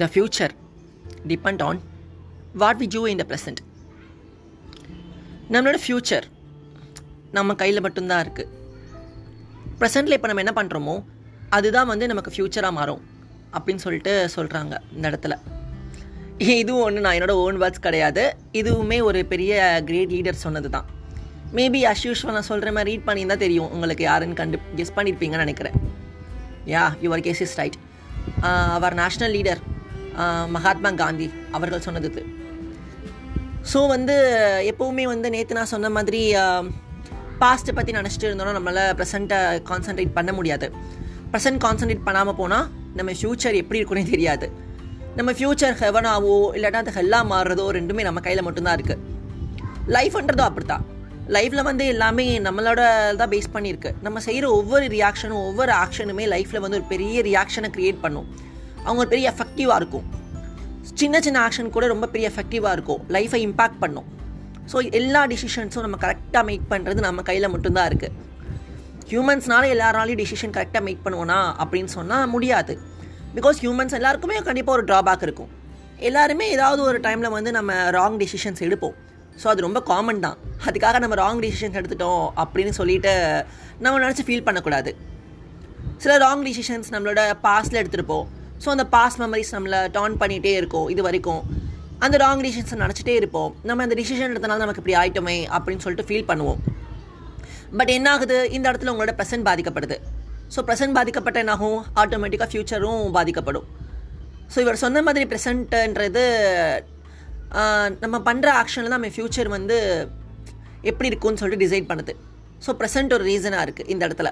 The 0.00 0.06
future 0.12 0.52
depend 1.30 1.60
on 1.68 1.76
what 2.60 2.78
we 2.82 2.86
do 2.94 3.00
in 3.10 3.18
the 3.20 3.24
present. 3.30 3.58
நம்மளோட 5.52 5.78
future 5.82 6.26
நம்ம 7.36 7.54
கையில் 7.62 7.82
மட்டும்தான் 7.86 8.22
இருக்குது 8.24 8.48
ப்ரெசண்ட்டில் 9.80 10.16
இப்போ 10.16 10.28
நம்ம 10.30 10.42
என்ன 10.44 10.54
பண்ணுறோமோ 10.58 10.94
அதுதான் 11.56 11.88
வந்து 11.92 12.06
நமக்கு 12.12 12.32
ஃப்யூச்சராக 12.34 12.76
மாறும் 12.78 13.02
அப்படின்னு 13.56 13.84
சொல்லிட்டு 13.84 14.12
சொல்கிறாங்க 14.36 14.74
இந்த 14.94 15.04
இடத்துல. 15.10 15.36
இதுவும் 16.60 16.84
ஒன்று 16.86 17.04
நான் 17.06 17.16
என்னோட 17.18 17.34
ஓன் 17.42 17.58
வேர்ட்ஸ் 17.62 17.84
கிடையாது. 17.86 18.24
இதுவுமே 18.60 19.00
ஒரு 19.08 19.22
பெரிய 19.32 19.60
கிரேட் 19.90 20.14
லீடர் 20.16 20.42
சொன்னது 20.44 20.70
தான் 20.76 20.86
மேபி 21.58 21.82
அஸ் 21.90 22.04
யூஸ்வல் 22.08 22.36
நான் 22.38 22.50
சொல்கிற 22.52 22.72
மாதிரி 22.78 22.90
ரீட் 22.92 23.06
பண்ணியிருந்தா 23.10 23.38
தெரியும். 23.44 23.70
உங்களுக்கு 23.74 24.06
யாருன்னு 24.10 24.38
கண்டு 24.40 24.62
கெஸ் 24.80 24.96
பண்ணியிருப்பீங்கன்னு 24.98 25.46
நினைக்கிறேன். 25.46 25.76
Yeah 26.74 26.86
your 27.04 27.24
guess 27.28 27.44
is 27.46 27.56
right 27.60 27.78
our 28.78 28.96
national 29.02 29.34
leader 29.38 29.62
Mahatma 30.56 30.90
Gandhi 31.02 31.28
அவர்கள் 31.56 31.86
சொன்னது 31.86 32.24
ஸோ 33.70 33.80
வந்து 33.94 34.14
எப்போவுமே 34.70 35.04
வந்து 35.14 35.28
நேற்று 35.34 35.56
நான் 35.58 35.72
சொன்ன 35.72 35.90
மாதிரி 35.96 36.20
பாஸ்ட்டை 37.42 37.72
பற்றி 37.76 37.92
நினச்சிட்டு 37.98 38.26
இருந்தோம்னா 38.28 38.54
நம்மளால் 38.56 38.94
ப்ரெசண்ட்டை 38.98 39.38
கான்சன்ட்ரேட் 39.68 40.16
பண்ண 40.16 40.30
முடியாது. 40.38 40.66
ப்ரெசன்ட் 41.32 41.60
கான்சன்ட்ரேட் 41.64 42.04
பண்ணாமல் 42.08 42.36
போனால் 42.40 42.66
நம்ம 42.98 43.10
ஃப்யூச்சர் 43.18 43.56
எப்படி 43.60 43.78
இருக்குன்னே 43.80 44.04
தெரியாது. 44.12 44.46
நம்ம 45.18 45.30
ஃப்யூச்சர் 45.38 45.76
ஹெவனாவோ 45.82 46.34
இல்லாட்டா 46.56 46.82
அது 46.84 46.94
ஹெல்லாக 46.98 47.24
மாறுறதோ 47.32 47.64
ரெண்டுமே 47.78 48.02
நம்ம 48.08 48.20
கையில் 48.26 48.46
மட்டும்தான் 48.46 48.76
இருக்குது 48.78 49.00
லைஃப்ன்றதும் 49.96 50.48
அப்படி 50.48 50.66
தான் 50.72 50.84
லைஃப்பில் 51.36 51.66
வந்து 51.70 51.84
எல்லாமே 51.94 52.26
நம்மளோட 52.46 52.80
தான் 53.20 53.32
பேஸ் 53.34 53.52
பண்ணியிருக்கு. 53.56 53.90
நம்ம 54.06 54.20
செய்கிற 54.26 54.46
ஒவ்வொரு 54.60 54.86
ரியாக்ஷனும் 54.96 55.42
ஒவ்வொரு 55.48 55.72
ஆக்ஷனுமே 55.82 56.24
லைஃப்பில் 56.34 56.64
வந்து 56.64 56.78
ஒரு 56.80 56.86
பெரிய 56.94 57.22
ரியாக்ஷனை 57.28 57.70
க்ரியேட் 57.76 58.00
பண்ணும். 58.04 58.28
அவங்க 58.84 58.98
ஒரு 59.04 59.10
பெரிய 59.14 59.26
எஃபெக்டிவாக 59.34 59.78
இருக்கும். 59.80 60.06
சின்ன 61.00 61.20
சின்ன 61.26 61.38
ஆக்ஷன் 61.46 61.70
கூட 61.76 61.84
ரொம்ப 61.94 62.06
பெரிய 62.14 62.26
எஃபெக்டிவாக 62.32 62.76
இருக்கும். 62.76 63.00
லைஃப்பை 63.16 63.40
இம்பாக்ட் 63.46 63.80
பண்ணும். 63.84 64.08
ஸோ 64.72 64.78
எல்லா 64.98 65.20
டிசிஷன்ஸும் 65.32 65.84
நம்ம 65.86 65.98
கரெக்டாக 66.04 66.44
மேக் 66.48 66.66
பண்ணுறது 66.72 67.00
நம்ம 67.06 67.22
கையில் 67.28 67.52
மட்டும்தான் 67.54 67.88
இருக்குது 67.90 68.18
ஹியூமன்ஸ்னால 69.10 69.64
எல்லாராலையும் 69.74 70.20
டிசிஷன் 70.22 70.52
கரெக்டாக 70.56 70.82
மேக் 70.88 71.04
பண்ணுவோனா 71.06 71.38
அப்படின்னு 71.62 71.90
சொன்னால் 71.96 72.28
முடியாது. 72.34 72.74
பிகாஸ் 73.36 73.58
ஹியூமன்ஸ் 73.62 73.96
எல்லாருக்குமே 73.98 74.36
கண்டிப்பாக 74.48 74.76
ஒரு 74.78 74.84
ட்ராபேக் 74.90 75.24
இருக்கும். 75.26 75.50
எல்லாருமே 76.08 76.46
ஏதாவது 76.56 76.80
ஒரு 76.88 76.98
டைமில் 77.06 77.34
வந்து 77.36 77.50
நம்ம 77.56 77.72
ராங் 77.96 78.18
டிசிஷன்ஸ் 78.22 78.62
எடுப்போம். 78.66 78.94
ஸோ 79.40 79.46
அது 79.52 79.66
ரொம்ப 79.66 79.80
காமன் 79.90 80.22
தான். 80.26 80.38
அதுக்காக 80.68 80.98
நம்ம 81.04 81.16
ராங் 81.22 81.42
டிசிஷன்ஸ் 81.44 81.78
எடுத்துட்டோம் 81.80 82.24
அப்படின்னு 82.42 82.72
சொல்லிட்டு 82.78 83.12
நம்ம 83.84 84.00
நினச்சி 84.04 84.24
ஃபீல் 84.28 84.46
பண்ணக்கூடாது. 84.48 84.92
சில 86.04 86.14
ராங் 86.24 86.44
டிசிஷன்ஸ் 86.48 86.90
நம்மளோட 86.94 87.22
பாஸ்டில் 87.46 87.80
எடுத்துருப்போம். 87.82 88.26
ஸோ 88.62 88.68
அந்த 88.74 88.84
பாஸ்ட் 88.94 89.20
மெமரிஸ் 89.22 89.52
நம்மளை 89.56 89.80
டான் 89.96 90.16
பண்ணிகிட்டே 90.22 90.54
இருக்கோம் 90.60 90.88
இது 90.94 91.02
வரைக்கும். 91.08 91.42
அந்த 92.04 92.16
ராங் 92.22 92.42
டிசிஷன்ஸை 92.44 92.76
நினச்சிட்டே 92.84 93.14
இருப்போம். 93.20 93.50
நம்ம 93.68 93.82
அந்த 93.86 93.96
டிசிஷன் 94.00 94.32
எடுத்தனால 94.32 94.62
நமக்கு 94.64 94.82
இப்படி 94.82 94.96
ஆயிட்டோமே 95.00 95.36
அப்படின்னு 95.56 95.84
சொல்லிட்டு 95.84 96.06
ஃபீல் 96.08 96.28
பண்ணுவோம். 96.30 96.60
பட் 97.78 97.92
என்ன 97.96 98.08
ஆகுது? 98.14 98.38
இந்த 98.56 98.64
இடத்துல 98.70 98.92
உங்களோட 98.92 99.12
ப்ரெசன்ட் 99.18 99.46
பாதிக்கப்படுது. 99.48 99.96
ஸோ 100.54 100.62
ப்ரெசன்ட் 100.68 100.96
பாதிக்கப்பட்ட 100.98 101.38
என்னாகும் 101.44 101.78
ஆட்டோமேட்டிக்காக 102.02 102.50
ஃப்யூச்சரும் 102.52 103.04
பாதிக்கப்படும். 103.18 103.66
ஸோ 104.54 104.58
இவர் 104.64 104.82
சொன்ன 104.84 105.02
மாதிரி 105.08 105.26
ப்ரெசண்ட்டுன்றது 105.32 106.24
நம்ம 108.04 108.16
பண்ணுற 108.28 108.48
ஆக்ஷனில் 108.62 108.90
தான் 108.92 108.98
நம்ம 109.00 109.12
ஃப்யூச்சர் 109.16 109.48
வந்து 109.56 109.76
எப்படி 110.90 111.08
இருக்கும்னு 111.10 111.40
சொல்லிட்டு 111.42 111.64
டிசைட் 111.64 111.90
பண்ணுது. 111.90 112.12
ஸோ 112.64 112.70
ப்ரெசென்ட் 112.80 113.14
ஒரு 113.16 113.24
ரீசனாக 113.30 113.64
இருக்குது 113.66 113.90
இந்த 113.94 114.02
இடத்துல. 114.08 114.30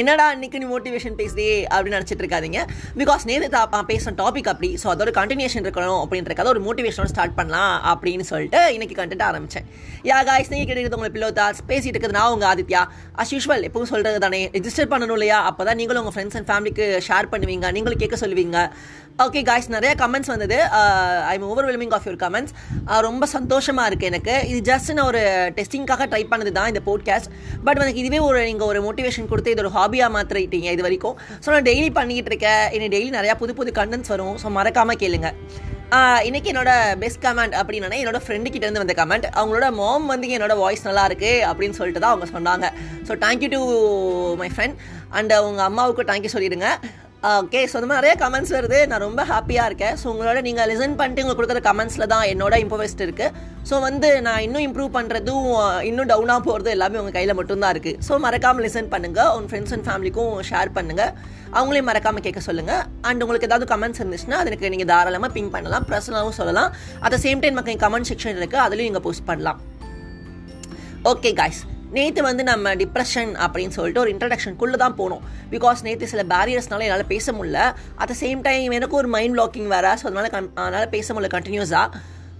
என்னடா 0.00 0.24
இன்னைக்கு 0.34 0.60
நீ 0.60 0.66
மோட்டிவேஷன் 0.70 1.16
பேசுதே 1.18 1.50
அப்படின்னு 1.74 1.96
நினச்சிட்டு 1.96 2.22
இருக்காதிங்க. 2.24 2.60
பிகாஸ் 3.00 3.24
நேரு 3.30 3.48
பேசின 3.90 4.14
டாபிக் 4.20 4.48
அப்படி 4.52 4.68
ஸோ 4.82 4.86
அதோட 4.92 5.10
கண்டினியூஷன் 5.18 5.64
இருக்கணும் 5.66 6.00
அப்படின்றக்காக 6.04 6.50
ஒரு 6.54 6.62
மோட்டிவேஷனோட 6.66 7.10
ஸ்டார்ட் 7.12 7.36
பண்ணலாம் 7.38 7.74
அப்படின்னு 7.90 8.24
சொல்லிட்டு 8.30 8.60
இன்னைக்கு 8.76 8.96
கண்டென்ட் 9.00 9.24
ஆரம்பித்தேன் 9.28 9.66
யா 10.10 10.18
காய்ஸ் 10.28 10.50
நீங்கள் 10.54 10.70
கிடைக்கிறது 10.70 10.96
உங்களை 10.98 11.12
பிள்ளை 11.16 11.28
தாட்ஸ் 11.38 11.62
பேசிட்டு 11.70 11.94
இருக்கிறது 11.94 12.18
நான் 12.18 12.32
உங்கள் 12.36 12.50
ஆதித்யா. 12.52 12.82
அஸ் 13.22 13.32
யூஷுவல் 13.34 13.64
எப்பவும் 13.68 13.90
சொல்கிறது 13.92 14.18
தானே 14.26 14.40
ரிஜிஸ்டர் 14.56 14.90
பண்ணணும் 14.94 15.16
இல்லையா? 15.18 15.38
அப்போ 15.50 15.62
தான் 15.68 15.78
நீங்களும் 15.80 16.02
உங்கள் 16.04 16.16
ஃப்ரெண்ட்ஸ் 16.16 16.38
அண்ட் 16.40 16.48
ஃபேமிலிக்கு 16.50 16.86
ஷேர் 17.08 17.30
பண்ணுவீங்க 17.34 17.72
நீங்களும் 17.76 18.02
கேட்க 18.02 18.18
சொல்லுவீங்க. 18.24 18.58
ஓகே 19.22 19.40
காய்ஸ் 19.48 19.68
நிறைய 19.74 19.90
கமெண்ட்ஸ் 20.00 20.30
வந்தது. 20.32 20.56
I 21.30 21.34
am 21.36 21.44
overwhelming 21.50 21.92
of 21.96 22.06
your 22.06 22.18
comments 22.22 22.54
ரொம்ப 23.06 23.26
சந்தோஷமாக 23.34 23.90
இருக்குது 23.90 24.10
எனக்கு. 24.10 24.34
இது 24.50 24.60
ஜஸ்ட் 24.68 24.90
நான் 24.96 25.08
ஒரு 25.10 25.20
டெஸ்டிங்காக 25.58 26.06
ட்ரை 26.12 26.20
பண்ணது 26.32 26.52
தான் 26.56 26.70
இந்த 26.72 26.80
போட்காஸ்ட் 26.88 27.28
பட் 27.66 27.80
எனக்கு 27.84 28.02
இதுவே 28.04 28.20
ஒரு 28.28 28.40
நீங்கள் 28.48 28.70
ஒரு 28.72 28.80
மோட்டிவேஷன் 28.86 29.28
கொடுத்து 29.32 29.52
இது 29.54 29.62
ஒரு 29.64 29.72
ஹாபியாக 29.76 30.14
மாற்றிட்டீங்க 30.16 30.70
இது 30.76 30.86
வரைக்கும். 30.86 31.16
ஸோ 31.44 31.54
நான் 31.54 31.68
டெய்லி 31.70 31.90
பண்ணிக்கிட்டு 31.98 32.32
இருக்கேன். 32.32 32.64
என்னை 32.76 32.88
டெய்லி 32.96 33.12
நிறையா 33.18 33.36
புது 33.42 33.54
புது 33.60 33.72
கண்டென்ட்ஸ் 33.78 34.12
வரும். 34.14 34.34
ஸோ 34.44 34.50
மறக்காமல் 34.58 35.00
கேளுங்க. 35.04 35.30
Uh, 35.96 36.18
இன்னைக்கு 36.26 36.48
என்னோட 36.52 36.70
பெஸ்ட் 37.02 37.20
கமெண்ட் 37.24 37.54
அப்படின்னா 37.58 37.98
என்னோட 38.02 38.20
ஃப்ரெண்டு 38.24 38.52
கிட்ட 38.52 38.64
இருந்து 38.66 38.82
வந்த 38.82 38.94
கமெண்ட் 39.00 39.26
அவங்களோட 39.38 39.66
மாம் 39.80 40.10
வந்து 40.12 40.32
என்னோட 40.36 40.54
வாய்ஸ் 40.62 40.86
நல்லா 40.88 41.04
இருக்கு 41.08 41.32
அப்படின்னு 41.50 41.78
சொல்லிட்டு 41.78 42.02
தான் 42.04 42.14
அவங்க 42.14 42.26
சொன்னாங்க. 42.34 42.66
So 43.08 43.12
thank you 43.24 43.50
to 43.54 43.60
my 44.42 44.48
friend 44.54 44.78
and 45.18 45.34
உங்கள் 45.48 45.66
அம்மாவுக்கு 45.70 46.08
தேங்க்யூ 46.10 46.32
சொல்லிடுங்க. 46.34 46.70
ஓகே 47.32 47.60
ஸோ 47.70 47.74
இந்த 47.78 47.86
மாதிரி 47.88 48.00
நிறைய 48.00 48.14
கமெண்ட்ஸ் 48.22 48.50
வருது. 48.54 48.78
நான் 48.88 49.02
ரொம்ப 49.04 49.22
ஹாப்பியாக 49.30 49.68
இருக்கேன். 49.70 49.94
ஸோ 50.00 50.06
உங்களோட 50.12 50.38
நீங்கள் 50.46 50.68
லிசன் 50.70 50.96
பண்ணிட்டு 50.98 51.22
உங்களுக்கு 51.22 51.40
கொடுக்குற 51.40 51.60
கமெண்ட்ஸில் 51.68 52.06
தான் 52.12 52.24
என்னோட 52.32 52.54
இம்ப்ரூவைஸ்ட் 52.64 53.02
இருக்குது 53.06 53.30
ஸோ 53.68 53.74
வந்து 53.84 54.08
நான் 54.26 54.42
இன்னும் 54.46 54.64
இம்ப்ரூவ் 54.66 54.90
பண்ணுறதும் 54.96 55.46
இன்னும் 55.90 56.10
டவுனாக 56.12 56.42
போகிறது 56.48 56.70
எல்லாமே 56.76 56.98
உங்கள் 57.02 57.16
கையில் 57.16 57.36
மட்டும்தான் 57.40 57.72
இருக்குது 57.74 57.98
ஸோ 58.08 58.18
மறக்காமல் 58.24 58.64
லிசன் 58.66 58.90
பண்ணுங்கள் 58.94 59.30
உங்கள் 59.36 59.50
ஃப்ரெண்ட்ஸ் 59.52 59.74
அண்ட் 59.76 59.86
ஃபேமிலிக்கும் 59.88 60.34
ஷேர் 60.50 60.74
பண்ணுங்கள் 60.78 61.12
அவங்களையும் 61.58 61.88
மறக்காமல் 61.90 62.24
கேட்க 62.26 62.42
சொல்லுங்கள் 62.48 62.82
அண்ட் 63.10 63.24
உங்களுக்கு 63.26 63.48
ஏதாவது 63.50 63.68
கமெண்ட்ஸ் 63.74 64.02
இருந்துச்சுன்னா 64.02 64.40
அதுக்கு 64.44 64.72
நீங்கள் 64.74 64.90
தாராளமாக 64.94 65.32
பிங் 65.36 65.52
பண்ணலாம். 65.56 65.86
பர்சனலாகவும் 65.92 66.38
சொல்லலாம். 66.40 66.72
அட் 67.04 67.14
த 67.16 67.20
சேம் 67.26 67.42
டைம் 67.44 67.56
மக்கள் 67.60 67.84
கமெண்ட் 67.86 68.10
செக்ஷன் 68.12 68.40
இருக்குது 68.42 68.64
அதுலேயும் 68.66 68.90
நீங்கள் 68.90 69.06
போஸ்ட் 69.06 69.26
பண்ணலாம். 69.30 69.60
ஓகே 71.12 71.32
காய்ஸ் 71.40 71.62
நேற்று 71.96 72.22
வந்து 72.28 72.42
நம்ம 72.50 72.74
டிப்ரெஷன் 72.82 73.32
அப்படின்னு 73.44 73.76
சொல்லிட்டு 73.78 74.02
ஒரு 74.04 74.12
இன்ட்ரடக்ஷனுக்குள்ளே 74.14 74.78
தான் 74.84 74.96
போனோம். 75.00 75.22
பிகாஸ் 75.54 75.84
நேற்று 75.86 76.10
சில 76.12 76.22
பேரியர்ஸ்னால 76.32 76.86
என்னால் 76.86 77.10
பேச 77.14 77.32
முடியல. 77.38 77.60
அட் 78.00 78.10
த 78.12 78.16
சேம் 78.22 78.40
டைம் 78.48 78.76
எனக்கு 78.78 78.96
ஒரு 79.00 79.10
மைண்ட் 79.16 79.36
பிளாக்கிங் 79.36 79.70
வேறு. 79.74 79.92
ஸோ 80.00 80.06
அதனால் 80.10 80.30
கன் 80.36 80.50
அதனால் 80.64 80.88
பேச 80.96 81.14
முடியல 81.14 81.30
கண்டினியூஸாக 81.36 81.88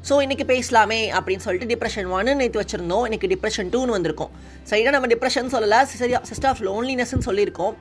ஸோ 0.08 0.14
இன்றைக்கி 0.24 0.44
பேசலாமே 0.52 0.98
அப்படின்னு 1.18 1.44
சொல்லிட்டு 1.44 1.68
டிப்ரெஷன் 1.70 2.08
ஒன்னு 2.16 2.32
நேற்று 2.40 2.60
வச்சுருந்தோம். 2.62 3.04
இன்றைக்கி 3.08 3.28
டிப்ரெஷன் 3.32 3.70
டூன்னு 3.74 3.94
வந்திருக்கோம். 3.96 4.32
சரியாக 4.70 4.92
நம்ம 4.96 5.08
டிப்ரெஷன் 5.12 5.52
சொல்லலை. 5.54 5.78
சிஸ்டர் 5.90 6.26
சிஸ்டர் 6.30 6.50
ஆஃப் 6.50 6.62
லோன்லினஸ்ன்னு 6.68 7.26
சொல்லியிருக்கோம். 7.28 7.74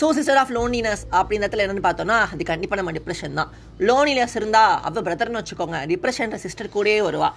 ஸோ 0.00 0.06
சிஸ்டர் 0.16 0.38
ஆஃப் 0.40 0.52
லோன்லினஸ் 0.56 1.04
அப்படின்ற 1.18 1.44
இடத்துல 1.44 1.64
என்னென்னு 1.64 1.84
பார்த்தோன்னா 1.88 2.16
அது 2.32 2.44
கண்டிப்பாக 2.50 2.78
நம்ம 2.80 2.92
டிப்ரெஷன் 2.96 3.36
தான். 3.40 3.50
லோன்லினஸ் 3.88 4.34
இருந்தால் 4.40 4.72
அவள் 4.88 5.04
பிரதர்னு 5.08 5.40
வச்சுக்கோங்க. 5.40 5.80
டிப்ரெஷன்ற 5.92 6.38
சிஸ்டர் 6.46 6.72
கூடயே 6.76 7.00
வருவா. 7.08 7.28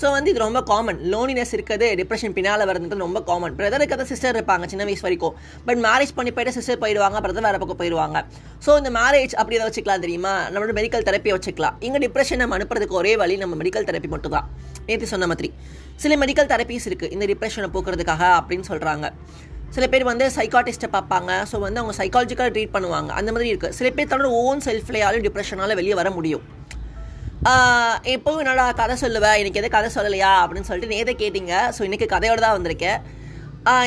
ஸோ 0.00 0.06
வந்து 0.14 0.30
இது 0.32 0.40
ரொம்ப 0.44 0.60
காமன் 0.70 0.98
லோனினஸ் 1.12 1.52
இருக்குது 1.56 1.88
டிப்ரெஷன் 2.00 2.34
பின்னால் 2.36 2.64
வரது 2.70 2.98
ரொம்ப 3.04 3.20
காமன் 3.28 3.54
பிரதர் 3.58 3.82
இருக்கிற 3.82 4.06
சிஸ்டர் 4.12 4.36
இருப்பாங்க 4.38 4.66
சின்ன 4.72 4.84
வயசு 4.88 5.04
வரைக்கும். 5.06 5.34
பட் 5.66 5.80
மேரேஜ் 5.86 6.12
பண்ணி 6.16 6.30
போயிட்டு 6.36 6.54
சிஸ்டர் 6.56 6.80
போயிடுவாங்க 6.84 7.20
பிரதர் 7.26 7.46
வேறு 7.48 7.60
பக்கம் 7.62 7.80
போயிடுவாங்க. 7.82 8.20
ஸோ 8.66 8.70
இந்த 8.80 8.90
மேரேஜ் 8.98 9.34
அப்படி 9.40 9.56
எதாவது 9.58 9.70
வச்சுக்கலாம் 9.70 10.04
தெரியுமா? 10.06 10.34
நம்மளோட 10.52 10.74
மெடிக்கல் 10.80 11.06
தெரப்பியை 11.08 11.34
வச்சுக்கலாம். 11.36 11.76
இங்கே 11.86 12.00
டிப்ரெஷன் 12.06 12.42
நம்ம 12.42 12.56
அனுப்புறதுக்கு 12.58 12.98
ஒரே 13.02 13.12
வழி 13.22 13.36
நம்ம 13.44 13.56
மெடிக்கல் 13.62 13.88
தெரப்பி 13.90 14.10
மட்டும் 14.14 14.34
தான் 14.36 14.48
நேற்று 14.88 15.12
சொன்ன 15.14 15.28
மாதிரி. 15.32 15.50
சில 16.04 16.16
மெடிக்கல் 16.22 16.50
தெரப்பிஸ் 16.54 16.88
இருக்குது 16.90 17.12
இந்த 17.16 17.26
டிப்ரெஷனை 17.32 17.70
போக்குறதுக்காக 17.76 18.24
அப்படின்னு 18.40 18.66
சொல்கிறாங்க 18.72 19.08
சில 19.76 19.84
பேர் 19.92 20.10
வந்து 20.10 20.26
சைக்காட்டிஸ்ட்டை 20.38 20.90
பார்ப்பாங்க. 20.96 21.30
ஸோ 21.52 21.56
வந்து 21.66 21.80
அவங்க 21.82 21.94
சைக்காலஜிக்கலாக 22.00 22.52
ட்ரீட் 22.56 22.74
பண்ணுவாங்க. 22.76 23.10
அந்த 23.20 23.30
மாதிரி 23.36 23.50
இருக்குது 23.52 23.76
சில 23.78 23.88
பேர் 23.96 24.10
தன்னோட 24.12 24.30
ஓன் 24.42 24.62
செல்ஃப்லையாலும் 24.68 25.24
டிப்ரெஷனால் 25.28 25.78
வெளியே 25.80 25.96
வர 26.02 26.10
முடியும். 26.18 26.44
எப்போவும் 28.12 28.40
என்னோட 28.42 28.62
கதை 28.78 28.94
சொல்லுவேன் 29.00 29.38
எனக்கு 29.40 29.58
எதை 29.60 29.68
கதை 29.74 29.88
சொல்லலையா? 29.94 30.30
அப்படின்னு 30.42 30.68
சொல்லிட்டு 30.68 30.94
நேதை 30.94 31.12
கேட்டிங்க. 31.22 31.54
ஸோ 31.76 31.80
இன்றைக்கி 31.86 32.06
கதையோடு 32.12 32.40
தான் 32.44 32.54
வந்திருக்கேன் 32.56 33.00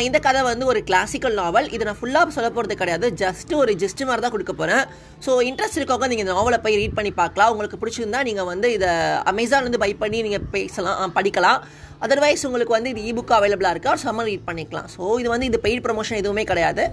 இந்த 0.07 0.18
கதை 0.25 0.41
வந்து 0.50 0.66
ஒரு 0.72 0.79
கிளாசிக்கல் 0.90 1.35
நாவல் 1.40 1.68
இதை 1.75 1.84
நான் 1.88 1.98
ஃபுல்லாக 2.00 2.33
சொல்ல 2.36 2.50
போகிறது 2.56 2.75
கிடையாது. 2.81 3.07
ஜஸ்ட் 3.21 3.51
ஒரு 3.62 3.71
ஜஸ்ட் 3.83 4.04
மாதிரி 4.09 4.24
தான் 4.25 4.33
கொடுக்க 4.36 4.54
போகிறேன் 4.59 4.83
ஸோ 5.25 5.31
இன்ட்ரெஸ்ட் 5.50 5.80
இருக்கவங்க 5.80 6.09
நீங்கள் 6.12 6.25
இந்த 6.25 6.36
நாவலை 6.38 6.59
போய் 6.65 6.77
ரீட் 6.81 6.95
பண்ணி 7.00 7.12
பார்க்கலாம். 7.21 7.51
உங்களுக்கு 7.56 7.80
பிடிச்சிருந்தா 7.81 8.21
நீங்கள் 8.30 8.50
வந்து 8.51 8.69
இதை 8.77 8.92
அமேசான்லேருந்து 9.31 9.81
பை 9.86 9.92
பண்ணி 10.03 10.21
நீங்கள் 10.27 10.45
பேசலாம் 10.56 11.15
படிக்கலாம். 11.18 11.60
அதர்வைஸ் 12.07 12.45
உங்களுக்கு 12.50 12.77
வந்து 12.77 12.92
இது 12.94 13.03
இபுக் 13.12 13.36
அவைலபிளாக 13.39 13.75
இருக்கா? 13.77 13.94
ஒரு 13.95 14.03
சம்மர் 14.07 14.30
ரீட் 14.31 14.48
பண்ணிக்கலாம். 14.51 14.88
ஸோ 14.95 15.01
இது 15.24 15.31
வந்து 15.36 15.50
இது 15.51 15.60
பெய்ட் 15.65 15.86
ப்ரமோஷன் 15.88 16.21
எதுவுமே 16.24 16.45
கிடையாது. 16.53 16.86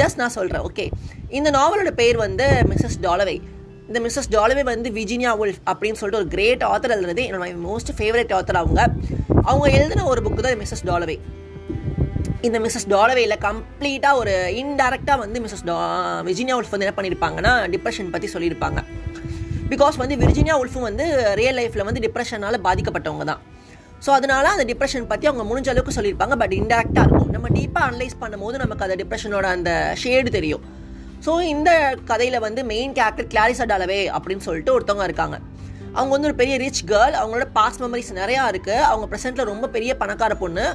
ஜஸ்ட் 0.00 0.20
நான் 0.22 0.36
சொல்கிறேன் 0.38 0.64
ஓகே 0.70 0.86
இந்த 1.40 1.48
நாவலோட 1.60 1.92
பேர் 2.02 2.18
வந்து 2.26 2.48
மிஸ்ஸஸ் 2.72 3.00
டாலவை 3.06 3.38
இந்த 3.88 3.98
மிஸ்ஸஸ் 4.04 4.30
டாலவே 4.36 4.62
வந்து 4.70 4.88
விஜினியா 4.96 5.30
உல்ஃப் 5.42 5.60
அப்படின்னு 5.70 5.98
சொல்லிட்டு 5.98 6.20
ஒரு 6.22 6.28
கிரேட் 6.34 6.62
ஆத்தர் 6.70 6.94
எழுதுனது. 6.94 7.22
என்னோட 7.28 7.46
மோஸ்ட் 7.68 7.90
ஃபேவரட் 7.98 8.32
ஆத்தர் 8.38 8.58
அவங்க. 8.62 8.80
அவங்க 9.50 9.66
எழுதின 9.76 10.04
ஒரு 10.12 10.20
புக்கு 10.24 10.42
தான் 10.46 10.58
மிஸ்ஸஸ் 10.62 10.84
டாலவே 10.90 11.16
இந்த 12.46 12.56
மிஸ்ஸஸ் 12.64 12.88
டாலவேயில் 12.94 13.36
கம்ப்ளீட்டாக 13.46 14.20
ஒரு 14.20 14.34
இன்டெரக்டாக 14.62 15.16
வந்து 15.22 15.38
மிஸ்ஸஸ் 15.44 15.64
டா 15.70 15.76
விர்ஜினியா 16.26 16.56
உல்ஃப் 16.58 16.74
வந்து 16.74 16.86
என்ன 16.86 16.96
பண்ணியிருப்பாங்கன்னா 16.98 17.52
டிப்ரெஷன் 17.74 18.12
பற்றி 18.14 18.28
சொல்லியிருப்பாங்க. 18.34 18.80
பிகாஸ் 19.72 19.96
வந்து 20.02 20.16
விர்ஜினியா 20.24 20.56
உல்ஃபும் 20.62 20.86
வந்து 20.90 21.06
ரியல் 21.40 21.58
லைஃப்பில் 21.60 21.86
வந்து 21.88 22.02
டிப்ரெஷனால் 22.06 22.58
பாதிக்கப்பட்டவங்க 22.66 23.26
தான். 23.30 23.42
ஸோ 24.04 24.10
அதனால 24.18 24.44
அந்த 24.54 24.64
டிப்ரெஷன் 24.70 25.08
பற்றி 25.12 25.28
அவங்க 25.30 25.44
முடிஞ்ச 25.50 25.70
அளவுக்கு 25.72 25.96
சொல்லியிருப்பாங்க 25.98 26.36
பட் 26.42 26.54
இன்டெரக்டாக 26.60 27.04
இருக்கும். 27.06 27.32
நம்ம 27.36 27.48
டீப்பாக 27.58 27.88
அனலைஸ் 27.90 28.16
பண்ணும்போது 28.24 28.58
நமக்கு 28.64 28.86
அந்த 28.86 28.98
டிப்ரெஷனோட 29.02 29.46
அந்த 29.56 29.72
ஷேடு 30.02 30.30
தெரியும். 30.38 30.64
ஸோ 31.26 31.32
இந்த 31.52 31.70
கதையில் 32.10 32.44
வந்து 32.46 32.60
மெயின் 32.72 32.92
கேரக்டர் 32.98 33.30
கிளாரிசா 33.32 33.64
டாலவே 33.72 34.00
அப்படின்னு 34.16 34.44
சொல்லிட்டு 34.48 34.74
ஒருத்தவங்க 34.74 35.06
இருக்காங்க. 35.10 35.36
அவங்க 35.96 36.10
வந்து 36.14 36.28
ஒரு 36.30 36.36
பெரிய 36.40 36.54
ரிச் 36.62 36.82
கேர்ள் 36.90 37.14
அவங்களோட 37.20 37.46
பாஸ்ட் 37.56 37.80
மெமரிஸ் 37.84 38.10
நிறையா 38.18 38.42
இருக்குது 38.52 38.84
அவங்க 38.88 39.04
ப்ரெசென்ட்டில் 39.12 39.48
ரொம்ப 39.52 39.66
பெரிய 39.76 39.92
பணக்கார 40.02 40.32
பொண்ணு. 40.42 40.66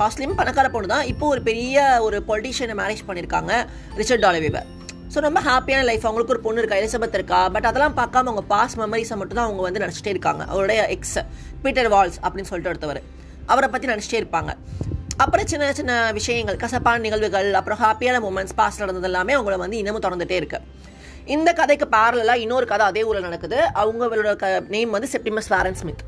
பாஸ்ட்லேயும் 0.00 0.38
பணக்கார 0.40 0.68
பொண்ணு 0.74 0.92
தான். 0.94 1.08
இப்போ 1.12 1.24
ஒரு 1.34 1.42
பெரிய 1.48 1.84
ஒரு 2.06 2.18
பொலிட்டிஷியனை 2.30 2.76
மேரேஜ் 2.82 3.02
பண்ணியிருக்காங்க 3.08 3.52
ரிச்சர்ட் 4.00 4.24
டாலவேவை 4.26 4.62
ஸோ 5.14 5.20
ரொம்ப 5.26 5.40
ஹாப்பியான 5.48 5.86
லைஃப் 5.88 6.04
அவங்களுக்கு 6.08 6.34
ஒரு 6.34 6.42
பொண்ணு 6.44 6.60
இருக்கா 6.62 6.78
எலிசபெத் 6.82 7.16
இருக்கா. 7.18 7.40
பட் 7.54 7.66
அதெல்லாம் 7.70 7.96
பார்க்காம 7.98 8.30
அவங்க 8.30 8.44
பாஸ் 8.52 8.76
மெமரிஸை 8.82 9.16
மட்டும் 9.22 9.38
தான் 9.38 9.48
அவங்க 9.48 9.62
வந்து 9.66 9.82
நினச்சிட்டே 9.84 10.12
இருக்காங்க. 10.14 10.42
அவருடைய 10.52 10.82
எக்ஸ் 10.94 11.18
பீட்டர் 11.64 11.90
வால்ஸ் 11.94 12.18
அப்படின்னு 12.24 12.50
சொல்லிட்டு 12.50 12.72
ஒருத்தவர். 12.72 13.00
அவரை 13.52 13.68
பற்றி 13.74 13.92
நினச்சிட்டே 13.92 14.20
இருப்பாங்க. 14.22 14.52
அப்புறம் 15.16 15.46
சின்ன 15.46 15.72
சின்ன 15.72 16.12
விஷயங்கள் 16.12 16.56
கசப்பான 16.56 16.98
நிகழ்வுகள் 16.98 17.54
அப்புறம் 17.54 17.78
ஹாப்பியான 17.78 18.20
மூமெண்ட்ஸ் 18.26 18.56
பாஸ் 18.56 18.78
நடந்தது 18.78 19.06
எல்லாமே 19.06 19.34
அவங்கள 19.34 19.56
வந்து 19.56 19.76
இன்னமும் 19.76 20.02
தொடர்ந்துட்டே 20.02 20.30
இருக்கு. 20.30 20.60
இந்த 21.24 21.52
கதைக்கு 21.52 21.88
பேரலாக 21.90 22.34
இன்னொரு 22.34 22.66
கதை 22.66 22.86
அதே 22.86 23.04
ஊரில் 23.04 23.22
நடக்குது. 23.22 23.58
அவங்களோட 23.74 24.36
க 24.36 24.62
நேம் 24.68 24.90
வந்து 24.90 25.08
Septimus 25.12 25.48
Warren 25.48 25.74
Smith 25.74 26.02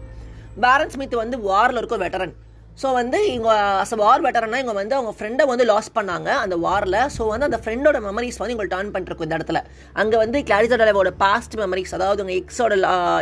Warren 0.56 0.90
Smith 0.90 1.14
வந்து 1.14 1.38
வாரில் 1.38 1.76
இருக்க 1.76 1.96
வெட்டரன் 1.96 2.34
ஸோ 2.82 2.88
வந்து 2.98 3.18
இவங்க 3.32 3.50
அஸ் 3.82 3.92
அ 3.96 3.98
வார் 4.00 4.22
வெட்டரனா 4.24 4.58
இவங்க 4.60 4.72
வந்து 4.80 4.94
அவங்க 4.96 5.12
ஃப்ரெண்டை 5.16 5.44
வந்து 5.50 5.64
லாஸ் 5.70 5.90
பண்ணாங்க 5.98 6.30
அந்த 6.44 6.56
வாரில் 6.64 6.96
ஸோ 7.16 7.22
வந்து 7.32 7.46
அந்த 7.48 7.58
ஃப்ரெண்டோட 7.62 7.98
மெமரிஸ் 8.06 8.38
வந்து 8.40 8.54
இவங்களுக்கு 8.54 8.74
டர்ன் 8.74 8.90
பண்ணிருக்கும் 8.94 9.26
இந்த 9.28 9.38
இடத்துல. 9.38 9.60
அங்கே 10.00 10.16
வந்து 10.22 10.40
கிளாரிசா 10.48 10.78
டலவோட 10.82 11.12
பாஸ்ட் 11.22 11.54
மெமரிஸ் 11.62 11.94
அதாவது 11.98 12.22
அவங்க 12.22 12.34
எக்ஸோட 12.40 12.74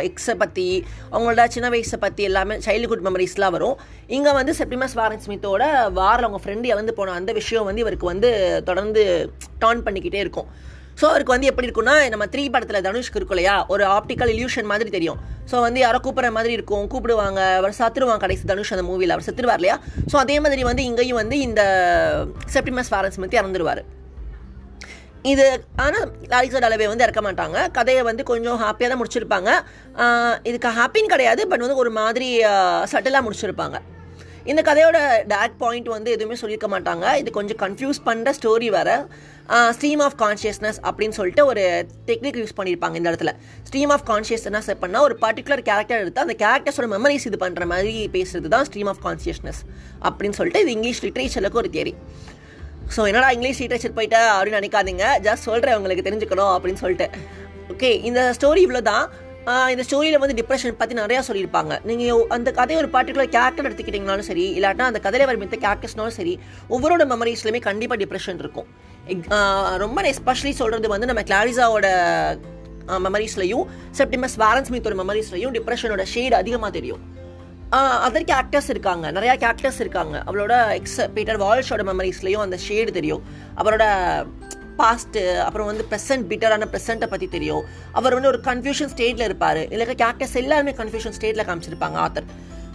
எக்ஸை 0.09 0.35
பற்றி 0.43 0.67
அவங்களோட 1.13 1.45
சின்ன 1.55 1.69
வயசை 1.75 1.99
பற்றி 2.05 2.23
எல்லாமே 2.29 2.57
சைல்டுஹுட் 2.67 3.05
மெமரிஸ்லாம் 3.09 3.55
வரும். 3.57 3.77
இங்கே 4.17 4.33
வந்து 4.39 4.55
செப்டிமஸ் 4.61 4.97
வாரன் 5.01 5.23
ஸ்மித்தோட 5.27 5.63
வாரில் 6.01 6.27
அவங்க 6.29 6.41
ஃப்ரெண்டு 6.45 6.73
இறந்து 6.73 6.95
போன 6.99 7.15
அந்த 7.21 7.33
விஷயம் 7.41 7.69
வந்து 7.69 7.85
இவருக்கு 7.85 8.11
வந்து 8.13 8.31
தொடர்ந்து 8.71 9.03
டர்ன் 9.63 9.85
பண்ணிக்கிட்டே 9.87 10.21
இருக்கும். 10.27 10.49
ஸோ 10.99 11.05
அவருக்கு 11.11 11.33
வந்து 11.35 11.49
எப்படி 11.51 11.67
இருக்கும்னா 11.67 11.95
நம்ம 12.13 12.25
த்ரீ 12.33 12.43
படத்தில் 12.53 12.83
தனுஷ்க்கு 12.87 13.19
இருக்கும் 13.19 13.37
இல்லையா? 13.37 13.55
ஒரு 13.73 13.83
ஆப்டிக்கல் 13.95 14.31
இல்யூஷன் 14.35 14.69
மாதிரி 14.71 14.89
தெரியும். 14.97 15.19
ஸோ 15.51 15.55
வந்து 15.65 15.79
யாரோ 15.85 15.99
கூப்பிட்ற 16.05 16.29
மாதிரி 16.37 16.53
இருக்கும். 16.57 16.85
கூப்பிடுவாங்க. 16.91 17.41
அவர் 17.59 17.79
சத்துருவாங்க 17.79 18.23
கடைசி 18.25 18.43
தனுஷ் 18.51 18.73
அந்த 18.75 18.85
மூவியில் 18.89 19.13
அவர் 19.15 19.27
செத்துருவார் 19.29 19.59
இல்லையா? 19.61 19.77
ஸோ 20.11 20.17
அதே 20.23 20.37
மாதிரி 20.45 20.63
வந்து 20.69 20.85
இங்கேயும் 20.89 21.19
வந்து 21.21 21.37
இந்த 21.47 21.61
செப்டிமஸ் 22.55 22.91
ஃபாரன்ஸ் 22.93 23.19
மத்தி 23.23 23.39
இறந்துருவார். 23.41 23.83
இது 25.31 25.45
ஆனால் 25.83 26.07
லாரிசா 26.31 26.61
அளவே 26.69 26.87
வந்து 26.91 27.05
இறக்க 27.05 27.21
மாட்டாங்க. 27.27 27.57
கதையை 27.77 28.01
வந்து 28.07 28.23
கொஞ்சம் 28.31 28.57
ஹாப்பியாக 28.63 28.91
தான் 28.91 29.01
முடிச்சிருப்பாங்க. 29.01 29.49
இதுக்கு 30.49 30.71
ஹாப்பின்னு 30.79 31.13
கிடையாது 31.13 31.41
பட் 31.51 31.63
வந்து 31.65 31.81
ஒரு 31.83 31.93
மாதிரி 31.99 32.29
சட்டிலாக 32.93 33.25
முடிச்சிருப்பாங்க. 33.27 33.79
இந்த 34.51 34.61
கதையோட 34.67 34.97
டேரக்ட் 35.31 35.59
பாயிண்ட் 35.61 35.87
வந்து 35.93 36.09
எதுவுமே 36.15 36.35
சொல்லியிருக்க 36.39 36.69
மாட்டாங்க. 36.73 37.05
இது 37.21 37.29
கொஞ்சம் 37.37 37.59
கன்ஃபியூஸ் 37.61 37.99
பண்ணுற 38.07 38.31
ஸ்டோரி 38.39 38.69
வர 38.77 38.89
ஸ்ட்ரீம் 39.75 40.01
ஆஃப் 40.05 40.17
கான்ஷியஸ்னஸ் 40.23 40.79
அப்படின்னு 40.87 41.15
சொல்லிட்டு 41.17 41.43
ஒரு 41.51 41.63
டெக்னிக் 42.09 42.39
யூஸ் 42.41 42.55
பண்ணியிருப்பாங்க 42.59 42.95
இந்த 42.99 43.07
இடத்துல. 43.11 43.31
ஸ்ட்ரீம் 43.67 43.91
ஆஃப் 43.95 44.05
கான்ஷியஸ்னஸ் 44.11 44.69
எப்படின்னா 44.73 45.01
ஒரு 45.07 45.15
பர்டிகுலர் 45.23 45.63
கேரக்டர் 45.69 46.01
எடுத்து 46.03 46.23
அந்த 46.25 46.35
கேரக்டர்ஸோட 46.43 46.89
மெமரிஸ் 46.95 47.27
இது 47.29 47.39
பண்ணுற 47.45 47.65
மாதிரி 47.73 47.93
பேசுறது 48.15 48.51
தான் 48.55 48.67
ஸ்ட்ரீம் 48.69 48.89
ஆஃப் 48.93 49.01
கான்ஷியஸ்னஸ் 49.07 49.61
அப்படின்னு 50.09 50.37
சொல்லிட்டு 50.39 50.63
இது 50.65 50.73
இங்கிலீஷ் 50.77 51.03
லிட்ரேச்சருக்கு 51.07 51.61
ஒரு 51.63 51.71
தியரி 51.75 51.95
ஸோ 52.95 53.01
என்னடா 53.09 53.29
இங்கிலீஷ் 53.35 53.61
லிட்ரேச்சர் 53.63 53.97
போயிட்டா 53.97 54.21
அப்படின்னு 54.37 54.59
நினைக்காதீங்க. 54.61 55.05
ஜஸ்ட் 55.27 55.47
சொல்கிறேன் 55.49 55.77
உங்களுக்கு 55.79 56.05
தெரிஞ்சுக்கணும் 56.07 56.53
அப்படின்னு 56.55 56.81
சொல்லிட்டு. 56.83 57.07
ஓகே 57.73 57.91
இந்த 58.09 58.21
ஸ்டோரி 58.37 58.61
இவ்வளோ 58.67 58.81
தான் 58.91 59.05
இந்த 59.73 59.83
ஸ்டோரியில் 59.87 60.21
வந்து 60.23 60.35
டிப்ரெஷன் 60.39 60.77
பற்றி 60.81 60.95
நிறையா 60.99 61.21
சொல்லியிருப்பாங்க. 61.27 61.73
நீங்கள் 61.89 62.21
அந்த 62.35 62.49
கதையை 62.59 62.77
ஒரு 62.83 62.89
பர்டிகுலர் 62.93 63.31
கேரக்டர் 63.35 63.67
எடுத்துக்கிட்டிங்கனாலும் 63.69 64.27
சரி 64.27 64.45
இல்லாட்டா 64.59 64.85
அந்த 64.89 64.99
கதையில் 65.05 65.27
வர 65.29 65.37
மித்த 65.41 65.57
கேரக்டர்ஸ்னாலும் 65.65 66.17
சரி 66.19 66.33
ஒவ்வொரு 66.75 67.05
மெமரிஸ்லையுமே 67.13 67.61
கண்டிப்பாக 67.69 67.99
டிப்ரெஷன் 68.03 68.39
இருக்கும். 68.43 68.69
ரொம்ப 69.83 70.01
எஸ்பெஷலி 70.11 70.53
சொல்கிறது 70.61 70.93
வந்து 70.93 71.09
நம்ம 71.11 71.23
கிளாரிசாவோட 71.31 71.87
மெமரிஸ்லையும் 73.07 73.65
செப்டிமஸ் 73.99 74.37
வாரன்ஸ் 74.43 74.71
மீத்தோட 74.75 74.95
மெமரிஸ்லையும் 75.01 75.53
டிப்ரெஷனோட 75.57 76.05
ஷேட் 76.13 76.37
அதிகமாக 76.41 76.71
தெரியும். 76.77 77.03
அதர் 78.07 78.25
கேரக்டர்ஸ் 78.31 78.71
இருக்காங்க. 78.73 79.05
நிறையா 79.17 79.35
கேரக்டர்ஸ் 79.43 79.79
இருக்காங்க. 79.83 80.15
அவளோட 80.29 80.53
எக்ஸ் 80.79 80.99
பீட்டர் 81.15 81.39
வால்ஷோட 81.43 81.83
மெமரிஸ்லையும் 81.91 82.43
அந்த 82.45 82.57
ஷேடு 82.67 82.91
தெரியும். 82.97 83.23
அவரோட 83.61 83.85
பாஸ்ட்டு 84.79 85.21
அப்புறம் 85.45 85.67
வந்து 85.71 85.85
ப்ரெசென்ட் 85.91 86.25
பிட்டரான 86.31 86.67
ப்ரெசென்ட்டை 86.73 87.09
பற்றி 87.13 87.27
தெரியும். 87.35 87.63
அவர் 87.99 88.15
வந்து 88.17 88.31
ஒரு 88.33 88.39
கன்ஃபியூஷன் 88.49 88.91
ஸ்டேட்டில் 88.93 89.25
இருப்பார். 89.29 89.61
இல்லை 89.73 89.87
கேரக்டர்ஸ் 90.03 90.37
எல்லாருமே 90.43 90.73
கன்ஃபியூஷன் 90.81 91.15
ஸ்டேட்டில் 91.17 91.47
காமிச்சிருப்பாங்க 91.49 91.99
ஆத்தர் 92.05 92.29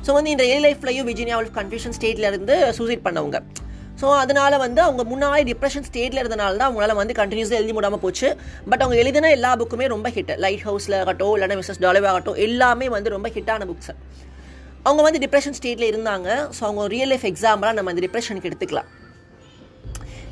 ஸோ 0.07 0.11
வந்து 0.17 0.33
இந்த 0.35 0.45
ரியல் 0.49 0.65
லைஃப்லையும் 0.67 1.09
விஜினியா 1.11 1.37
அவள் 1.39 1.49
கன்ஃபியூஷன் 1.61 1.97
ஸ்டேட்டில் 1.97 2.29
இருந்து 2.31 2.57
சூசைட் 2.77 3.03
பண்ணவங்க. 3.07 3.39
ஸோ 4.01 4.09
அதனால 4.23 4.59
வந்து 4.65 4.81
அவங்க 4.87 5.03
முன்னாடி 5.13 5.45
டிப்ரெஷன் 5.49 5.87
ஸ்டேட்டில் 5.89 6.21
இருந்தனால 6.23 6.59
தான் 6.61 6.69
அவங்களால 6.69 6.95
வந்து 7.01 7.15
கண்டினியூஸாக 7.21 7.61
எழுதி 7.61 7.73
முடியாமல் 7.77 8.03
போச்சு. 8.05 8.29
பட் 8.71 8.83
அவங்க 8.85 8.97
எழுதின 9.03 9.33
எல்லா 9.39 9.51
புக்குமே 9.63 9.87
ரொம்ப 9.95 10.09
ஹிட் 10.17 10.33
லைட் 10.45 10.65
ஹவுஸில் 10.69 10.97
ஆகட்டும் 11.01 11.33
இல்லைனா 11.39 11.57
மிஸ்ஸஸ் 11.61 11.83
டாலவே 11.87 12.09
ஆகட்டும் 12.13 12.39
எல்லாமே 12.47 12.89
வந்து 12.97 13.15
ரொம்ப 13.17 13.31
ஹிட்டான 13.37 13.67
புக்ஸ் 13.71 13.93
அவங்க 14.87 15.01
வந்து 15.07 15.21
டிப்ரெஷன் 15.25 15.57
ஸ்டேட்டில் 15.59 15.91
இருந்தாங்க. 15.93 16.29
ஸோ 16.57 16.63
அவங்க 16.69 16.85
ரியல் 16.95 17.13
லைஃப் 17.13 17.27
எக்ஸாம்பிளாக 17.33 17.77
நம்ம 17.79 17.93
அந்த 17.95 18.05
டிப்ரெஷனுக்கு 18.07 18.51
எடுத்துக்கலாம். 18.51 18.89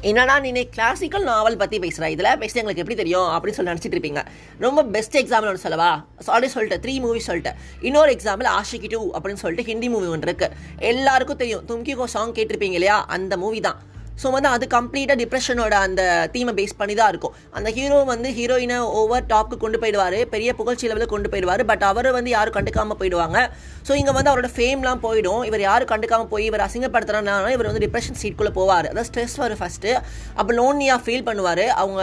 என்னடா 0.09 0.35
நீ 0.41 0.51
கிளாசிக்கல் 0.75 1.25
நாவல் 1.29 1.57
பற்றி 1.61 1.79
பேசுகிற 1.79 2.11
இதில் 2.15 2.39
பேசி 2.41 2.59
எங்களுக்கு 2.61 2.83
எப்படி 2.83 2.99
தெரியும்? 3.01 3.29
அப்படின்னு 3.29 3.57
சொல்லி 3.57 3.73
நினச்சிட்டு 3.73 3.97
இருப்பீங்க. 3.97 4.23
ரொம்ப 4.65 4.85
பெஸ்ட் 4.95 5.17
எக்ஸாம்பிள் 5.21 5.51
ஒன்று 5.51 5.65
சொல்லவா? 5.65 5.91
சாரி 6.29 6.49
சொல்லிட்டு 6.49 6.79
த்ரீ 6.85 6.95
மூவி 7.05 7.21
சொல்லிட்டேன். 7.27 7.59
இன்னொரு 7.81 8.13
எக்ஸாம்பிள் 8.13 8.49
ஆஷிகி 8.59 8.89
டூ 8.89 9.01
அப்படின்னு 9.15 9.43
சொல்லிட்டு 9.45 9.71
ஹிந்தி 9.71 9.89
மூவி 9.89 10.07
ஒன்று 10.07 10.29
இருக்கு. 10.29 10.49
எல்லாருக்கும் 10.93 11.43
தெரியும். 11.43 11.67
தும்கி 11.69 11.97
கோ 11.97 12.07
சாங் 12.07 12.35
கேட்டிருப்பீங்க 12.39 12.79
இல்லையா? 12.81 13.05
அந்த 13.17 13.37
மூவி 13.37 13.61
தான். 13.69 13.81
ஸோ 14.23 14.27
வந்து 14.35 14.49
அது 14.55 14.65
கம்ப்ளீட்டாக 14.75 15.17
டிப்ரெஷனோட 15.21 15.75
அந்த 15.87 16.03
தீமை 16.35 16.53
பேஸ் 16.59 16.75
பண்ணி 16.81 16.95
தான் 17.01 17.11
இருக்கும். 17.13 17.35
அந்த 17.57 17.69
ஹீரோ 17.77 17.99
வந்து 18.11 18.29
ஹீரோயினை 18.39 18.79
ஓவர் 19.01 19.25
டாப்க்கு 19.33 19.57
கொண்டு 19.65 19.79
போயிடுவார். 19.83 20.19
பெரிய 20.35 20.51
புகழ்ச்சி 20.61 20.85
லெவலில் 20.91 21.11
கொண்டு 21.15 21.31
போயிடுவார். 21.33 21.63
பட் 21.71 21.85
அவர் 21.91 22.09
வந்து 22.19 22.31
யாரும் 22.37 22.57
கண்டுக்காமல் 22.59 22.99
போயிடுவாங்க. 23.01 23.39
ஸோ 23.89 23.95
இங்கே 24.01 24.15
வந்து 24.19 24.31
அவரோட 24.33 24.51
ஃபேம்லாம் 24.57 25.03
போயிடும். 25.07 25.43
இவர் 25.49 25.65
யாரும் 25.69 25.91
கண்டுக்காமல் 25.93 26.31
போய் 26.35 26.47
இவர் 26.51 26.65
அசிங்கப்படுத்துறனால 26.67 27.51
இவர் 27.57 27.69
வந்து 27.71 27.83
டிப்ரெஷன் 27.87 28.19
சீட்குள்ளே 28.23 28.53
போவார். 28.59 28.89
அதாவது 28.93 29.09
ஸ்ட்ரெஸ் 29.11 29.37
வரும் 29.43 29.61
ஃபஸ்ட்டு 29.63 29.93
அப்போ 30.39 30.51
லோன்லியாக 30.61 31.01
ஃபீல் 31.07 31.27
பண்ணுவார். 31.31 31.65
அவங்க 31.83 32.03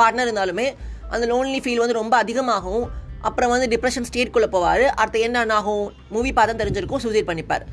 பார்ட்னர் 0.00 0.26
இருந்தாலுமே 0.28 0.66
அந்த 1.14 1.24
லோன்லி 1.32 1.60
ஃபீல் 1.66 1.82
வந்து 1.82 1.96
ரொம்ப 2.02 2.14
அதிகமாகும். 2.24 2.86
அப்புறம் 3.28 3.52
வந்து 3.52 3.68
டிப்ரெஷன் 3.74 4.08
ஸ்டேட்குள்ளே 4.08 4.48
போவார். 4.56 4.84
அடுத்து 5.00 5.20
என்ன 5.28 5.54
ஆகும் 5.58 5.86
மூவி 6.16 6.32
பார்த்தா 6.38 6.58
தெரிஞ்சிருக்கும். 6.62 7.02
சூசைட் 7.04 7.30
பண்ணிப்பார். 7.30 7.64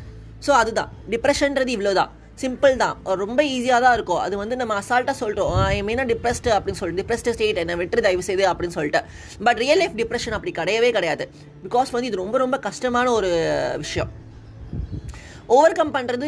ஸோ 0.45 0.53
அதுதான். 0.61 0.89
டிப்ரெஷன்றது 1.13 1.73
இவ்வளோ 1.77 1.93
தான் 1.99 2.11
சிம்பிள் 2.41 2.73
தான். 2.83 2.95
ரொம்ப 3.23 3.39
ஈஸியாக 3.43 3.81
தான் 3.85 3.95
இருக்கும். 3.97 4.21
அது 4.25 4.35
வந்து 4.41 4.55
நம்ம 4.61 4.73
அசால்ட்டாக 4.81 5.17
சொல்கிறோம் 5.23 5.53
ஐ 5.73 5.77
மீனா 5.89 6.05
டிப்ரெஸ்டு 6.11 6.49
அப்படின்னு 6.55 6.79
சொல்லிட்டு 6.81 7.01
டிப்ரெஸ்டு 7.03 7.35
ஸ்டேட் 7.37 7.61
என்ன 7.63 7.75
விட்டு 7.81 8.05
தயவு 8.07 8.27
செய்து 8.29 8.45
அப்படின்னு 8.51 8.77
சொல்லிட்டு. 8.77 9.01
பட் 9.47 9.61
ரியல் 9.65 9.81
லைஃப் 9.83 9.97
டிப்ரெஷன் 10.01 10.37
அப்படி 10.39 10.53
கிடையவே 10.61 10.91
கிடையாது. 10.97 11.27
பிகாஸ் 11.65 11.95
வந்து 11.97 12.09
இது 12.11 12.23
ரொம்ப 12.23 12.37
ரொம்ப 12.45 12.59
கஷ்டமான 12.67 13.07
ஒரு 13.19 13.31
விஷயம். 13.85 14.11
ஓவர் 15.53 15.75
கம் 15.77 15.91
பண்ணுறது 15.95 16.27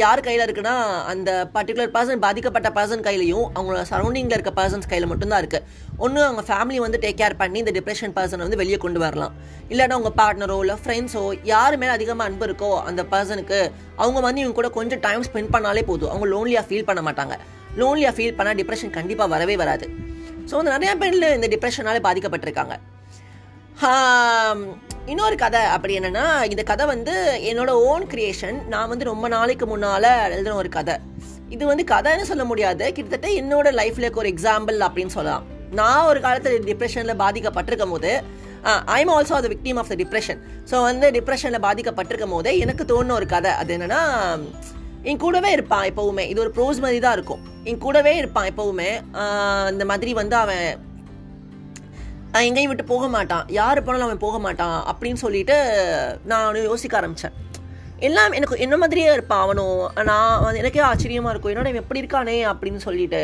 யார் 0.00 0.22
கையில் 0.26 0.42
இருக்குன்னா 0.44 0.72
அந்த 1.10 1.30
பர்டிகுலர் 1.56 1.92
பர்சன் 1.96 2.22
பாதிக்கப்பட்ட 2.24 2.68
பர்சன் 2.78 3.04
கையிலையும் 3.06 3.44
அவங்களோட 3.56 3.82
சரௌண்டிங்கில் 3.90 4.36
இருக்க 4.36 4.52
பர்சன்ஸ் 4.58 4.88
கையில் 4.92 5.08
மட்டும்தான் 5.10 5.42
இருக்குது 5.42 5.66
ஒன்று 6.04 6.20
அவங்க 6.28 6.42
ஃபேமிலி 6.48 6.78
வந்து 6.84 6.98
டேக் 7.04 7.18
கேர் 7.20 7.36
பண்ணி 7.42 7.58
இந்த 7.62 7.72
டிப்ரெஷன் 7.76 8.14
பர்சனை 8.16 8.42
வந்து 8.46 8.60
வெளியே 8.62 8.78
கொண்டு 8.84 9.00
வரலாம். 9.04 9.34
இல்லைன்னா 9.72 9.98
உங்கள் 10.00 10.16
பார்ட்னரோ 10.20 10.56
இல்லை 10.64 10.76
ஃப்ரெண்ட்ஸோ 10.84 11.22
யார் 11.52 11.76
மேலே 11.82 11.92
அதிகமாக 11.98 12.28
அன்பு 12.30 12.46
இருக்கோ 12.48 12.70
அந்த 12.88 13.04
பர்சனுக்கு 13.12 13.60
அவங்க 14.02 14.20
வந்து 14.26 14.42
இவங்க 14.44 14.56
கூட 14.60 14.70
கொஞ்சம் 14.78 15.02
டைம் 15.06 15.26
ஸ்பெண்ட் 15.28 15.52
பண்ணாலே 15.56 15.84
போதும். 15.90 16.10
அவங்க 16.12 16.28
லோன்லியாக 16.34 16.66
ஃபீல் 16.70 16.88
பண்ண 16.88 17.02
மாட்டாங்க. 17.08 17.36
லோன்லியாக 17.82 18.14
ஃபீல் 18.16 18.36
பண்ணால் 18.40 18.58
டிப்ரெஷன் 18.62 18.96
கண்டிப்பாக 18.98 19.32
வரவே 19.34 19.56
வராது. 19.62 19.88
ஸோ 20.48 20.54
வந்து 20.60 20.74
நிறையா 20.76 20.94
பேரில் 21.04 21.34
இந்த 21.36 21.48
டிப்ரெஷனாலே 21.54 22.02
பாதிக்கப்பட்டிருக்காங்க. 22.08 22.76
இன்னொரு 25.12 25.36
கதை 25.42 25.60
அப்படி 25.72 25.94
என்னன்னா 25.98 26.26
இந்த 26.52 26.62
கதை 26.68 26.84
வந்து 26.90 27.14
என்னோட 27.48 27.70
ஓன் 27.88 28.04
கிரியேஷன் 28.12 28.58
நான் 28.72 28.90
வந்து 28.92 29.04
ரொம்ப 29.08 29.26
நாளைக்கு 29.34 29.64
முன்னால் 29.72 30.06
எழுதின 30.34 30.54
ஒரு 30.60 30.70
கதை. 30.76 30.94
இது 31.54 31.64
வந்து 31.70 31.84
கதைன்னு 31.90 32.28
சொல்ல 32.30 32.44
முடியாது. 32.50 32.84
கிட்டத்தட்ட 32.96 33.28
என்னோட 33.40 33.70
லைஃப்ல 33.80 34.10
ஒரு 34.20 34.30
எக்ஸாம்பிள் 34.34 34.78
அப்படின்னு 34.86 35.14
சொல்லலாம். 35.16 35.44
நான் 35.80 36.08
ஒரு 36.12 36.20
காலத்தில் 36.26 36.64
டிப்ரெஷனில் 36.70 37.20
பாதிக்கப்பட்டிருக்கும் 37.24 37.92
போது 37.96 38.12
I'm 38.98 39.12
also 39.16 39.42
the 39.46 39.50
victim 39.54 39.80
of 39.82 39.90
the 39.92 39.98
depression 40.02 40.40
so 40.70 40.76
வந்து 40.88 41.06
டிப்ரெஷனில் 41.18 41.64
பாதிக்கப்பட்டிருக்கும் 41.66 42.34
போது 42.36 42.52
எனக்கு 42.64 42.86
தோணுன 42.92 43.14
ஒரு 43.20 43.28
கதை. 43.34 43.52
அது 43.60 43.76
என்னன்னா 43.76 44.00
என் 45.10 45.22
கூடவே 45.26 45.52
இருப்பான் 45.58 45.86
எப்போவுமே. 45.90 46.26
இது 46.32 46.42
ஒரு 46.46 46.52
ப்ரோஸ் 46.56 46.82
மாதிரி 46.86 47.00
தான் 47.06 47.16
இருக்கும். 47.18 47.42
என் 47.70 47.82
கூடவே 47.86 48.14
இருப்பான் 48.22 48.50
எப்போவுமே. 48.52 48.90
இந்த 49.74 49.84
மாதிரி 49.92 50.12
வந்து 50.22 50.36
அவன் 50.44 50.66
எங்கேயும் 52.42 52.70
விட்டு 52.70 52.84
போக 52.92 53.06
மாட்டான். 53.14 53.44
யார் 53.58 53.84
போனாலும் 53.86 54.06
அவன் 54.06 54.24
போக 54.26 54.38
மாட்டான் 54.44 54.78
அப்படின்னு 54.90 55.20
சொல்லிட்டு 55.24 55.56
நான் 56.30 56.60
யோசிக்க 56.70 56.96
ஆரம்பித்தேன் 57.00 57.36
எல்லாம் 58.06 58.34
எனக்கு 58.38 58.62
என்ன 58.64 58.76
மாதிரியே 58.82 59.10
இருப்பான் 59.16 59.42
அவனும் 59.44 59.76
நான் 60.10 60.56
எனக்கே 60.60 60.82
ஆச்சரியமாக 60.88 61.32
இருக்கும். 61.32 61.52
என்னோட 61.52 61.68
இவன் 61.72 61.84
எப்படி 61.84 62.02
இருக்கானே 62.02 62.38
அப்படின்னு 62.52 62.80
சொல்லிட்டு 62.86 63.20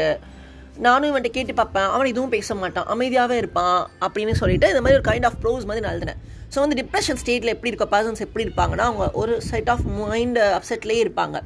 நானும் 0.87 1.09
இவன்ட்ட 1.11 1.31
கேட்டு 1.37 1.55
பார்ப்பேன். 1.55 1.89
அவன் 1.95 2.11
இதுவும் 2.11 2.35
பேச 2.35 2.55
மாட்டான். 2.61 2.87
அமைதியாகவே 2.93 3.37
இருப்பான் 3.43 3.81
அப்படின்னு 4.05 4.35
சொல்லிட்டு 4.41 4.69
இந்த 4.73 4.83
மாதிரி 4.85 4.99
ஒரு 4.99 5.07
கைண்ட் 5.09 5.27
ஆஃப் 5.29 5.41
ப்ரோஸ் 5.43 5.67
மாதிரி 5.71 5.85
நான் 5.87 5.95
எழுதினேன். 5.97 6.21
ஸோ 6.53 6.59
வந்து 6.65 6.79
டிப்ரெஷன் 6.81 7.21
ஸ்டேட்டில் 7.23 7.53
எப்படி 7.55 7.71
இருக்க 7.73 7.87
பர்சன்ஸ் 7.97 8.25
எப்படி 8.27 8.45
இருப்பாங்கன்னா 8.47 8.87
அவங்க 8.91 9.07
ஒரு 9.23 9.35
செட் 9.51 9.71
ஆஃப் 9.75 9.85
மைண்ட் 9.99 10.39
அப்செட்லேயே 10.59 11.03
இருப்பாங்க. 11.07 11.39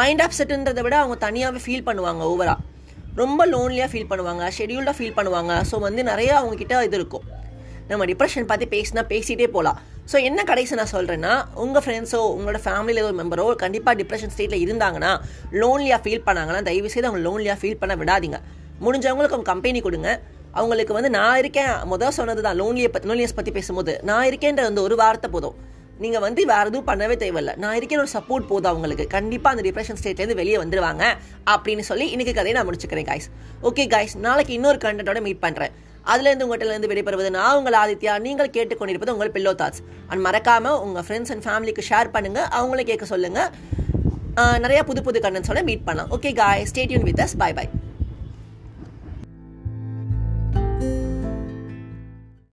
மைண்ட் 0.00 0.22
அப்செட்டுன்றதை 0.26 0.84
விட 0.88 0.96
அவங்க 1.00 1.16
தனியாகவே 1.26 1.62
ஃபீல் 1.64 1.86
பண்ணுவாங்க 1.88 2.22
ஓவராக 2.32 2.60
ரொம்ப 3.20 3.46
லோன்லியாக 3.52 3.88
ஃபீல் 3.92 4.10
பண்ணுவாங்க 4.10 4.44
ஷெடியூல்டாக 4.58 4.94
ஃபீல் 4.98 5.16
பண்ணுவாங்க. 5.18 5.52
ஸோ 5.70 5.78
வந்து 5.86 6.02
நிறையா 6.10 6.34
அவங்கக்கிட்ட 6.40 6.76
இது 6.88 6.98
இருக்கும். 7.00 7.24
நம்ம 7.90 8.04
டிப்ரெஷன் 8.10 8.48
பற்றி 8.50 8.66
பேசினா 8.74 9.02
பேசிகிட்டே 9.12 9.48
போகலாம் 9.56 9.78
ஸோ 10.10 10.16
என்ன 10.28 10.40
கடைசி 10.50 10.74
நான் 10.78 10.92
சொல்கிறேன்னா 10.94 11.32
உங்கள் 11.64 11.82
ஃப்ரெண்ட்ஸோ 11.84 12.20
உங்களோட 12.36 12.58
ஃபேமிலியில் 12.64 13.06
ஒரு 13.08 13.16
மெம்பரோ 13.20 13.44
கண்டிப்பாக 13.62 13.94
டிப்ரெஷன் 14.00 14.32
ஸ்டேட்டில் 14.34 14.62
இருந்தாங்கன்னா 14.64 15.10
லோன்லியாக 15.62 16.00
ஃபீல் 16.04 16.24
பண்ணாங்கன்னா 16.28 16.62
தயவுசெய்து 16.68 17.08
அவங்க 17.08 17.22
லோன்லியாக 17.28 17.58
ஃபீல் 17.60 17.80
பண்ண 17.82 17.94
விடாதீங்க. 18.02 18.38
முடிஞ்சவங்களுக்கு 18.86 19.36
அவங்க 19.36 19.50
கம்பெனி 19.52 19.80
கொடுங்க. 19.86 20.10
அவங்களுக்கு 20.60 20.92
வந்து 20.96 21.10
நான் 21.18 21.38
இருக்கேன். 21.42 21.74
முதல் 21.92 22.16
சொன்னது 22.18 22.40
தான் 22.46 22.58
லோன்லியை 22.62 22.88
பற்றி 22.94 23.08
லோன்லியஸ் 23.10 23.38
பற்றி 23.38 23.52
பேசும்போது 23.58 23.92
நான் 24.10 24.26
இருக்கேன்ற 24.30 24.64
அந்த 24.70 24.82
ஒரு 24.88 24.96
வார்த்தை 25.02 25.30
போதும். 25.34 25.56
நீங்கள் 26.04 26.22
வந்து 26.24 26.42
வேறு 26.50 26.68
எதுவும் 26.70 26.88
பண்ணவே 26.90 27.16
தேவையில்லை. 27.22 27.54
நான் 27.62 27.76
இருக்கேன் 27.78 28.02
ஒரு 28.02 28.10
சப்போர்ட் 28.16 28.46
போதும் 28.50 28.70
அவங்களுக்கு. 28.72 29.04
கண்டிப்பாக 29.16 29.54
அந்த 29.54 29.64
டிப்ரெஷன் 29.68 29.98
ஸ்டேட்லேருந்து 30.00 30.38
வெளியே 30.40 30.58
வந்துடுவாங்க 30.62 31.04
அப்படின்னு 31.54 31.84
சொல்லி 31.90 32.06
இன்னைக்கு 32.14 32.34
கதையை 32.38 32.54
நான் 32.58 32.68
முடிச்சுக்கிறேன் 32.68 33.08
காய்ஸ் 33.10 33.28
ஓகே 33.70 33.86
காய்ஸ் 33.94 34.14
நாளைக்கு 34.26 34.54
இன்னொரு 34.58 34.80
கண்டென்ட்டோட 34.84 35.22
மீட் 35.26 35.42
பண்ணுறேன் 35.46 35.74
அதுலேருந்து 36.12 36.46
உங்கள்கிட்ட 36.46 36.92
வெளிப்படுவது 36.92 37.28
நான் 37.38 37.58
உங்கள் 37.58 37.78
ஆதித்யா. 37.82 38.14
நீங்கள் 38.26 38.54
கேட்டுக்கொண்டிருப்பது 38.56 39.14
உங்கள் 39.16 39.34
பில்லோ 39.36 39.52
தாட்ஸ் 39.60 39.82
அண்ட் 40.10 40.24
மறக்காமல் 40.26 40.80
உங்கள் 40.86 41.06
ஃப்ரெண்ட்ஸ் 41.08 41.32
அண்ட் 41.34 41.46
ஃபேமிலிக்கு 41.46 41.84
ஷேர் 41.90 42.14
பண்ணுங்கள் 42.16 42.48
அவங்களே 42.58 42.86
கேட்க 42.90 43.06
சொல்லுங்கள் 43.14 44.60
நிறைய 44.64 44.82
புது 44.90 45.00
புது 45.06 45.20
கண்டென்ட்ஸோட 45.26 45.62
மீட் 45.70 45.86
பண்ணலாம். 45.88 46.12
Okay 46.18 46.32
guy 46.42 46.66
stay tuned 46.72 47.08
with 47.10 47.24
us 47.26 47.38
bye 47.44 47.52
bye 47.60 47.66